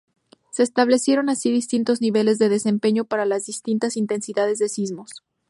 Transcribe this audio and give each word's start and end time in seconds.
Se 0.49 0.63
establecieron 0.63 1.29
así 1.29 1.51
distintos 1.51 2.01
niveles 2.01 2.39
de 2.39 2.49
desempeño 2.49 3.05
para 3.05 3.23
las 3.23 3.45
distintas 3.45 3.95
intensidades 3.95 4.57
de 4.57 4.67
sismos. 4.67 5.21